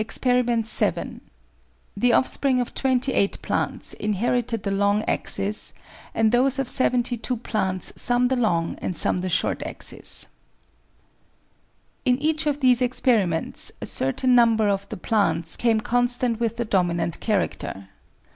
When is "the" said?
1.96-2.12, 4.64-4.72, 8.26-8.34, 9.20-9.28, 14.88-14.96, 16.56-16.64